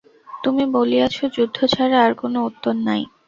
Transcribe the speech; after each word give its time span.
তুমি 0.43 0.63
বলিয়াছ 0.75 1.15
যুদ্ধ 1.35 1.57
ছাড়া 1.73 1.97
আর 2.05 2.13
কোনো 2.21 2.37
উত্তর 2.49 2.73
নাই? 2.87 3.01